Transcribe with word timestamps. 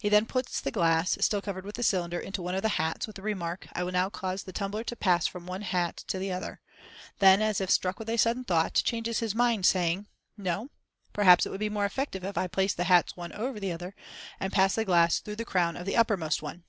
He 0.00 0.08
then 0.08 0.24
puts 0.26 0.60
the 0.60 0.70
glass, 0.70 1.18
still 1.20 1.42
covered 1.42 1.64
with 1.66 1.74
the 1.74 1.82
cylinder, 1.82 2.20
into 2.20 2.40
one 2.40 2.54
of 2.54 2.62
the 2.62 2.68
hats, 2.78 3.08
with 3.08 3.16
the 3.16 3.22
remark, 3.22 3.66
"I 3.72 3.82
will 3.82 3.90
now 3.90 4.08
cause 4.08 4.44
the 4.44 4.52
tumbler 4.52 4.84
to 4.84 4.94
pass 4.94 5.26
from 5.26 5.46
one 5.46 5.62
hat 5.62 5.96
to 6.06 6.20
the 6.20 6.30
other," 6.30 6.60
then, 7.18 7.42
as 7.42 7.60
if 7.60 7.70
struck 7.72 7.98
with 7.98 8.08
a 8.08 8.16
sudden 8.16 8.44
thought, 8.44 8.74
changes 8.74 9.18
his 9.18 9.34
mind, 9.34 9.66
saying, 9.66 10.06
"No, 10.36 10.68
perhaps 11.12 11.44
it 11.44 11.48
would 11.48 11.58
be 11.58 11.68
more 11.68 11.86
effective 11.86 12.22
if 12.22 12.38
I 12.38 12.46
place 12.46 12.72
the 12.72 12.84
hats 12.84 13.16
one 13.16 13.32
over 13.32 13.58
the 13.58 13.72
other, 13.72 13.96
and 14.38 14.52
pass 14.52 14.76
the 14.76 14.84
glass 14.84 15.18
through 15.18 15.34
the 15.34 15.44
crown 15.44 15.76
of 15.76 15.86
the 15.86 15.96
uppermost 15.96 16.40
one." 16.40 16.62